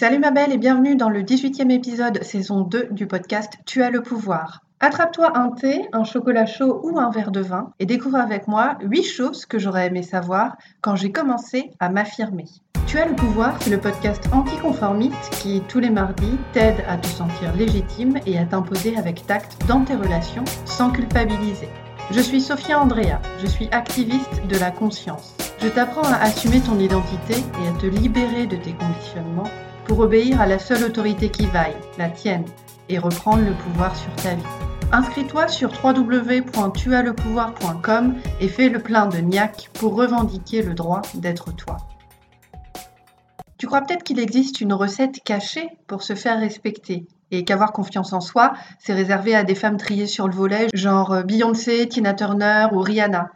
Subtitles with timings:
[0.00, 3.90] Salut ma belle et bienvenue dans le 18e épisode saison 2 du podcast Tu as
[3.90, 4.62] le pouvoir.
[4.80, 8.78] Attrape-toi un thé, un chocolat chaud ou un verre de vin et découvre avec moi
[8.80, 12.46] 8 choses que j'aurais aimé savoir quand j'ai commencé à m'affirmer.
[12.86, 17.06] Tu as le pouvoir, c'est le podcast anticonformiste qui, tous les mardis, t'aide à te
[17.06, 21.68] sentir légitime et à t'imposer avec tact dans tes relations sans culpabiliser.
[22.10, 25.36] Je suis Sophia Andrea, je suis activiste de la conscience.
[25.62, 29.50] Je t'apprends à assumer ton identité et à te libérer de tes conditionnements
[29.86, 32.44] pour obéir à la seule autorité qui vaille, la tienne,
[32.88, 34.42] et reprendre le pouvoir sur ta vie.
[34.92, 41.76] Inscris-toi sur www.tuaslepouvoir.com et fais le plein de niaque pour revendiquer le droit d'être toi.
[43.56, 48.12] Tu crois peut-être qu'il existe une recette cachée pour se faire respecter et qu'avoir confiance
[48.12, 52.14] en soi, c'est réservé à des femmes triées sur le volet, genre euh, Beyoncé, Tina
[52.14, 53.30] Turner ou Rihanna.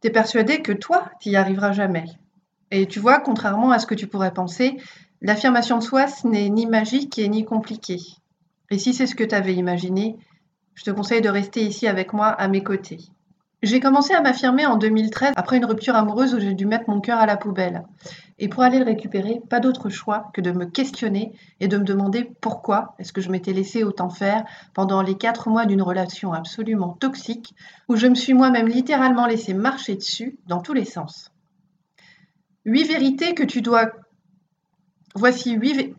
[0.00, 2.06] T'es persuadé que toi, t'y arriveras jamais.
[2.70, 4.76] Et tu vois, contrairement à ce que tu pourrais penser,
[5.22, 7.98] l'affirmation de soi, ce n'est ni magique et ni compliqué.
[8.70, 10.16] Et si c'est ce que tu avais imaginé,
[10.74, 13.00] je te conseille de rester ici avec moi à mes côtés.
[13.60, 17.00] J'ai commencé à m'affirmer en 2013 après une rupture amoureuse où j'ai dû mettre mon
[17.00, 17.82] cœur à la poubelle.
[18.38, 21.82] Et pour aller le récupérer, pas d'autre choix que de me questionner et de me
[21.82, 26.32] demander pourquoi est-ce que je m'étais laissé autant faire pendant les quatre mois d'une relation
[26.32, 27.56] absolument toxique
[27.88, 31.32] où je me suis moi-même littéralement laissé marcher dessus dans tous les sens.
[32.68, 33.90] Huit vérités que tu dois...
[35.14, 35.96] Voici huit...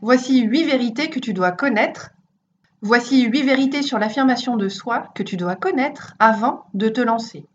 [0.00, 2.10] Voici huit vérités que tu dois connaître
[2.82, 7.48] Voici huit vérités sur l'affirmation de soi que tu dois connaître avant de te lancer.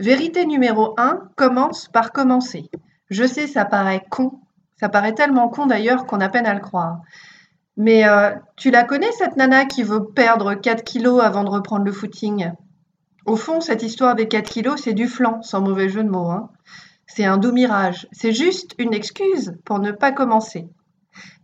[0.00, 2.68] Vérité numéro 1, commence par commencer.
[3.10, 4.40] Je sais, ça paraît con,
[4.80, 7.02] ça paraît tellement con d'ailleurs qu'on a peine à le croire.
[7.76, 11.84] Mais euh, tu la connais, cette nana qui veut perdre 4 kilos avant de reprendre
[11.84, 12.50] le footing?
[13.26, 16.30] Au fond, cette histoire des 4 kilos, c'est du flanc, sans mauvais jeu de mots.
[16.30, 16.50] Hein.
[17.06, 18.08] C'est un doux mirage.
[18.12, 20.68] C'est juste une excuse pour ne pas commencer.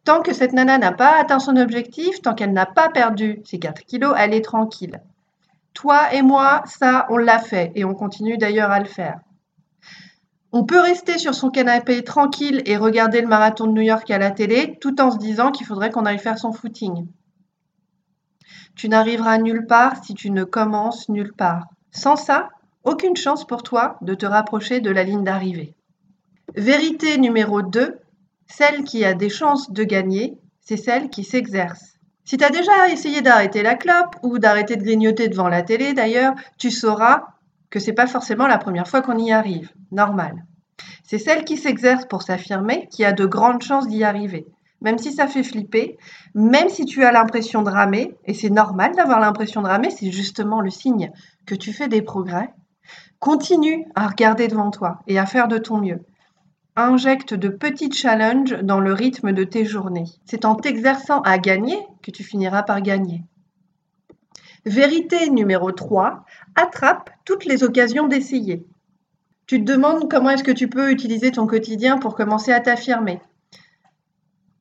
[0.04, 3.58] Tant que cette nana n'a pas atteint son objectif, tant qu'elle n'a pas perdu ses
[3.58, 5.02] 4 kilos, elle est tranquille.
[5.74, 9.20] Toi et moi, ça, on l'a fait et on continue d'ailleurs à le faire.
[10.52, 14.18] On peut rester sur son canapé tranquille et regarder le marathon de New York à
[14.18, 17.06] la télé tout en se disant qu'il faudrait qu'on aille faire son footing.
[18.74, 21.66] Tu n'arriveras nulle part si tu ne commences nulle part.
[21.90, 22.48] Sans ça,
[22.84, 25.74] aucune chance pour toi de te rapprocher de la ligne d'arrivée.
[26.54, 27.98] Vérité numéro 2,
[28.46, 31.96] celle qui a des chances de gagner, c'est celle qui s'exerce.
[32.24, 35.94] Si tu as déjà essayé d'arrêter la clope ou d'arrêter de grignoter devant la télé
[35.94, 37.24] d'ailleurs, tu sauras
[37.70, 39.70] que c'est pas forcément la première fois qu'on y arrive.
[39.92, 40.44] Normal.
[41.04, 44.46] C'est celle qui s'exerce pour s'affirmer qui a de grandes chances d'y arriver.
[44.80, 45.96] Même si ça fait flipper,
[46.34, 50.10] même si tu as l'impression de ramer, et c'est normal d'avoir l'impression de ramer, c'est
[50.10, 51.12] justement le signe
[51.46, 52.50] que tu fais des progrès,
[53.18, 56.00] continue à regarder devant toi et à faire de ton mieux.
[56.76, 60.04] Injecte de petits challenges dans le rythme de tes journées.
[60.26, 63.24] C'est en t'exerçant à gagner que tu finiras par gagner.
[64.66, 68.66] Vérité numéro 3, attrape toutes les occasions d'essayer.
[69.46, 73.20] Tu te demandes comment est-ce que tu peux utiliser ton quotidien pour commencer à t'affirmer.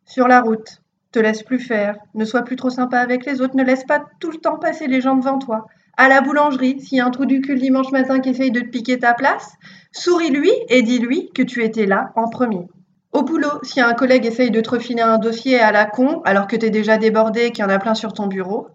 [0.05, 3.55] Sur la route, te laisse plus faire, ne sois plus trop sympa avec les autres,
[3.55, 5.65] ne laisse pas tout le temps passer les gens devant toi.
[5.97, 8.59] À la boulangerie, s'il y a un trou du cul dimanche matin qui essaye de
[8.59, 9.53] te piquer ta place,
[9.91, 12.67] souris-lui et dis-lui que tu étais là en premier.
[13.13, 16.47] Au boulot, si un collègue essaye de te refiler un dossier à la con alors
[16.47, 18.67] que tu es déjà débordé et qu'il y en a plein sur ton bureau,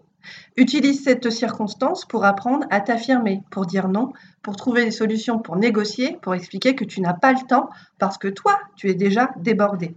[0.57, 4.11] utilise cette circonstance pour apprendre à t'affirmer, pour dire non,
[4.41, 7.69] pour trouver des solutions, pour négocier, pour expliquer que tu n'as pas le temps
[7.99, 9.95] parce que toi, tu es déjà débordé.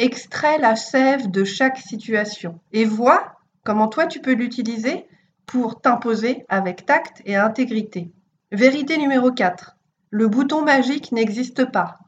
[0.00, 3.34] Extrais la sève de chaque situation et vois
[3.64, 5.04] comment toi tu peux l'utiliser
[5.44, 8.10] pour t'imposer avec tact et intégrité.
[8.50, 9.76] Vérité numéro 4.
[10.08, 11.98] Le bouton magique n'existe pas.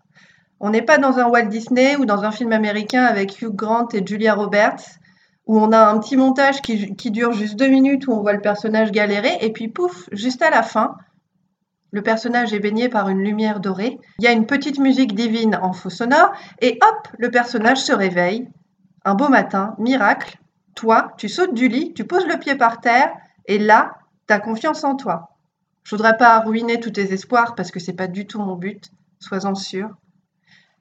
[0.59, 3.89] On n'est pas dans un Walt Disney ou dans un film américain avec Hugh Grant
[3.93, 4.99] et Julia Roberts
[5.47, 8.33] où on a un petit montage qui, qui, dure juste deux minutes où on voit
[8.33, 10.97] le personnage galérer et puis pouf, juste à la fin,
[11.93, 15.59] le personnage est baigné par une lumière dorée, il y a une petite musique divine
[15.63, 18.49] en faux sonore et hop, le personnage se réveille.
[19.05, 20.39] Un beau matin, miracle,
[20.75, 23.13] toi, tu sautes du lit, tu poses le pied par terre
[23.47, 25.37] et là, tu as confiance en toi.
[25.85, 28.91] Je voudrais pas ruiner tous tes espoirs parce que c'est pas du tout mon but,
[29.19, 29.91] sois-en sûr.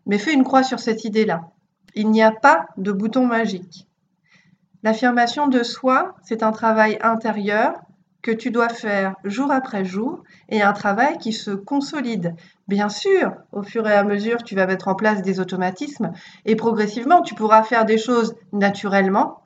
[0.06, 1.52] Mais fais une croix sur cette idée-là.
[1.94, 3.88] Il n'y a pas de bouton magique.
[4.84, 7.74] L'affirmation de soi, c'est un travail intérieur
[8.22, 12.36] que tu dois faire jour après jour et un travail qui se consolide.
[12.68, 16.12] Bien sûr, au fur et à mesure, tu vas mettre en place des automatismes
[16.46, 19.42] et progressivement, tu pourras faire des choses naturellement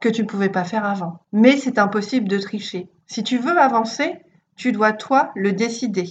[0.00, 1.20] que tu ne pouvais pas faire avant.
[1.32, 2.88] Mais c'est impossible de tricher.
[3.06, 4.16] Si tu veux avancer,
[4.56, 6.08] tu dois toi le décider.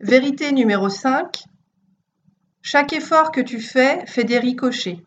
[0.00, 1.44] Vérité numéro 5,
[2.62, 5.02] Chaque effort que tu fais fait des ricochets.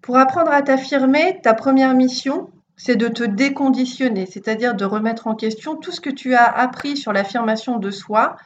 [0.00, 5.34] Pour apprendre à t'affirmer, ta première mission, c'est de te déconditionner, c'est-à-dire de remettre en
[5.34, 8.36] question tout ce que tu as appris sur l'affirmation de soi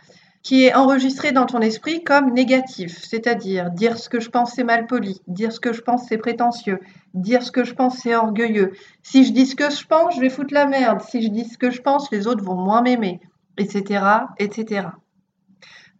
[0.42, 4.64] qui est enregistré dans ton esprit comme négatif, c'est-à-dire dire ce que je pense c'est
[4.64, 6.80] mal poli, dire ce que je pense c'est prétentieux,
[7.14, 8.72] dire ce que je pense c'est orgueilleux.
[9.02, 11.02] Si je dis ce que je pense, je vais foutre la merde.
[11.02, 13.20] Si je dis ce que je pense, les autres vont moins m'aimer,
[13.58, 14.04] etc.,
[14.38, 14.88] etc.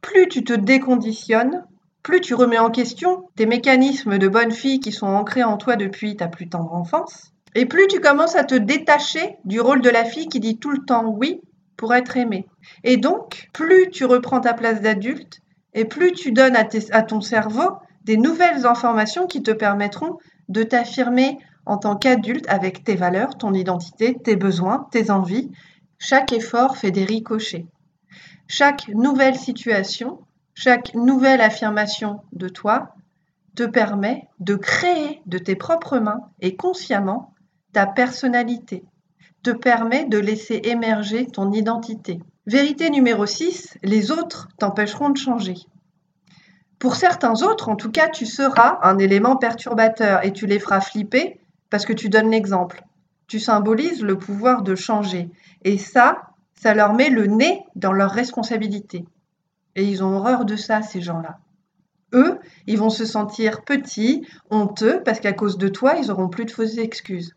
[0.01, 1.65] Plus tu te déconditionnes,
[2.03, 5.77] plus tu remets en question tes mécanismes de bonne fille qui sont ancrés en toi
[5.77, 9.91] depuis ta plus tendre enfance, et plus tu commences à te détacher du rôle de
[9.91, 11.41] la fille qui dit tout le temps oui
[11.77, 12.47] pour être aimée.
[12.85, 15.41] Et donc, plus tu reprends ta place d'adulte,
[15.75, 20.19] et plus tu donnes à, ton cerveau des nouvelles informations qui te permettront
[20.49, 25.51] de t'affirmer en tant qu'adulte avec tes valeurs, ton identité, tes besoins, tes envies.
[25.99, 27.67] Chaque effort fait des ricochets.
[28.47, 30.21] Chaque nouvelle situation,
[30.55, 32.95] chaque nouvelle affirmation de toi
[33.55, 37.35] te permet de créer de tes propres mains et consciemment
[37.73, 38.85] ta personnalité,
[39.43, 42.21] te permet de laisser émerger ton identité.
[42.47, 45.55] Vérité numéro 6, les autres t'empêcheront de changer.
[46.79, 50.81] Pour certains autres, en tout cas, tu seras un élément perturbateur et tu les feras
[50.81, 52.83] flipper parce que tu donnes l'exemple.
[53.27, 55.29] Tu symbolises le pouvoir de changer.
[55.63, 56.23] Et ça,
[56.55, 59.05] ça leur met le nez dans leurs responsabilités.
[59.75, 61.39] Et ils ont horreur de ça, ces gens-là.
[62.15, 66.47] Eux, ils vont se sentir petits, honteux, parce qu'à cause de toi, ils auront plus
[66.47, 67.35] de fausses excuses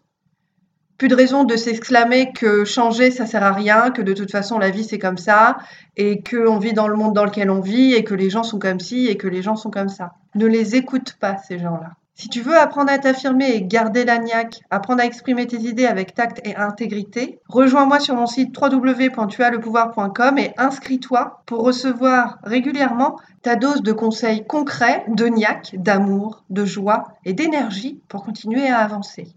[1.01, 4.59] plus de raison de s'exclamer que changer ça sert à rien, que de toute façon
[4.59, 5.57] la vie c'est comme ça
[5.98, 8.59] et qu'on vit dans le monde dans lequel on vit et que les gens sont
[8.59, 10.12] comme ci et que les gens sont comme ça.
[10.36, 11.94] Ne les écoute pas ces gens-là.
[12.13, 15.88] Si tu veux apprendre à t'affirmer et garder la niaque, apprendre à exprimer tes idées
[15.88, 23.56] avec tact et intégrité, rejoins-moi sur mon site www.tuaslepouvoir.com et inscris-toi pour recevoir régulièrement ta
[23.56, 29.33] dose de conseils concrets, de niaque, d'amour, de joie et d'énergie pour continuer à avancer.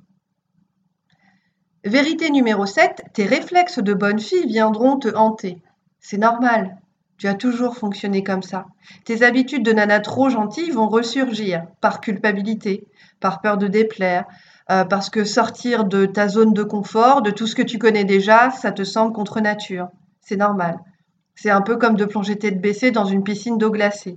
[1.85, 5.59] Vérité numéro 7, tes réflexes de bonne fille viendront te hanter.
[6.01, 6.79] C'est normal.
[7.19, 8.65] Tu as toujours fonctionné comme ça.
[9.05, 12.87] Tes habitudes de nana trop gentille vont ressurgir par culpabilité,
[13.21, 14.25] par peur de déplaire,
[14.71, 18.05] euh, parce que sortir de ta zone de confort, de tout ce que tu connais
[18.05, 19.89] déjà, ça te semble contre nature.
[20.23, 20.79] C'est normal.
[21.35, 24.17] C'est un peu comme de plonger tête baissée dans une piscine d'eau glacée.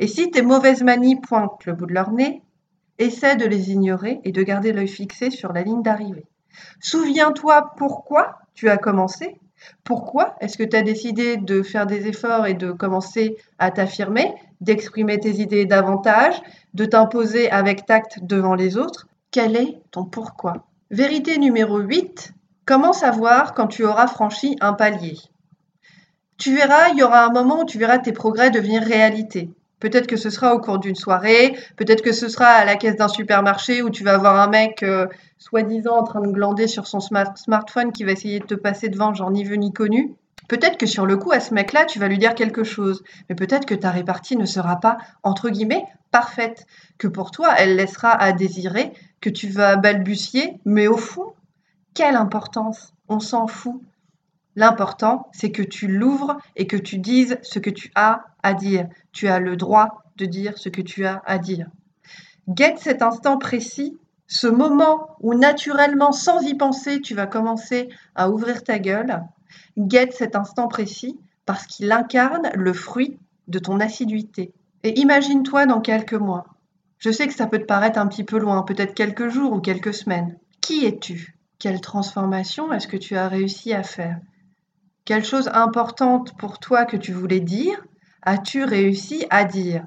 [0.00, 2.42] Et si tes mauvaises manies pointent le bout de leur nez,
[2.98, 6.26] essaie de les ignorer et de garder l'œil fixé sur la ligne d'arrivée.
[6.80, 9.38] Souviens-toi pourquoi tu as commencé.
[9.84, 14.34] Pourquoi est-ce que tu as décidé de faire des efforts et de commencer à t'affirmer,
[14.60, 16.40] d'exprimer tes idées davantage,
[16.74, 19.08] de t'imposer avec tact devant les autres?
[19.30, 20.66] Quel est ton pourquoi?
[20.90, 22.32] Vérité numéro 8.
[22.64, 25.16] Comment savoir quand tu auras franchi un palier?
[26.38, 29.50] Tu verras, il y aura un moment où tu verras tes progrès devenir réalité.
[29.78, 32.96] Peut-être que ce sera au cours d'une soirée, peut-être que ce sera à la caisse
[32.96, 35.06] d'un supermarché où tu vas voir un mec euh,
[35.38, 39.12] soi-disant en train de glander sur son smartphone qui va essayer de te passer devant,
[39.12, 40.14] genre ni vu ni connu.
[40.48, 43.34] Peut-être que sur le coup, à ce mec-là, tu vas lui dire quelque chose, mais
[43.34, 46.66] peut-être que ta répartie ne sera pas, entre guillemets, parfaite,
[46.98, 51.34] que pour toi, elle laissera à désirer, que tu vas balbutier, mais au fond,
[51.94, 53.80] quelle importance On s'en fout.
[54.56, 58.88] L'important, c'est que tu l'ouvres et que tu dises ce que tu as à dire.
[59.12, 61.68] Tu as le droit de dire ce que tu as à dire.
[62.48, 63.98] Guette cet instant précis,
[64.28, 69.22] ce moment où naturellement, sans y penser, tu vas commencer à ouvrir ta gueule.
[69.76, 74.52] Guette cet instant précis parce qu'il incarne le fruit de ton assiduité.
[74.82, 76.46] Et imagine-toi dans quelques mois.
[76.98, 79.60] Je sais que ça peut te paraître un petit peu loin, peut-être quelques jours ou
[79.60, 80.38] quelques semaines.
[80.62, 81.36] Qui es-tu?
[81.58, 84.18] Quelle transformation est-ce que tu as réussi à faire?
[85.06, 87.80] Quelle chose importante pour toi que tu voulais dire,
[88.22, 89.86] as-tu réussi à dire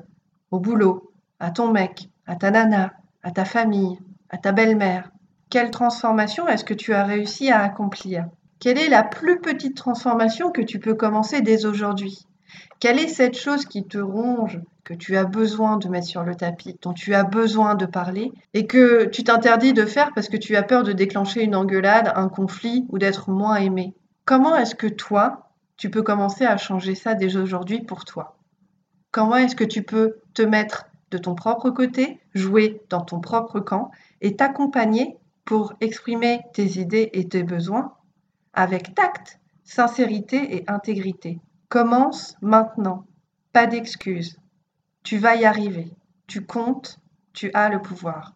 [0.50, 1.12] Au boulot,
[1.42, 4.00] à ton mec, à ta nana, à ta famille,
[4.30, 5.12] à ta belle-mère?
[5.50, 8.28] Quelle transformation est-ce que tu as réussi à accomplir?
[8.62, 12.26] Quelle est la plus petite transformation que tu peux commencer dès aujourd'hui?
[12.80, 16.36] Quelle est cette chose qui te ronge, que tu as besoin de mettre sur le
[16.36, 20.38] tapis, dont tu as besoin de parler, et que tu t'interdis de faire parce que
[20.38, 23.94] tu as peur de déclencher une engueulade, un conflit ou d'être moins aimé?
[24.30, 28.38] Comment est-ce que toi, tu peux commencer à changer ça dès aujourd'hui pour toi?
[29.10, 33.60] Comment est-ce que tu peux te mettre de ton propre côté, jouer dans ton propre
[33.60, 33.90] camp
[34.22, 37.96] et t'accompagner pour exprimer tes idées et tes besoins
[38.54, 41.40] avec tact, sincérité et intégrité?
[41.68, 43.08] Commence maintenant.
[43.52, 44.38] Pas d'excuses.
[45.02, 45.92] Tu vas y arriver.
[46.28, 47.00] Tu comptes,
[47.34, 48.36] tu as le pouvoir.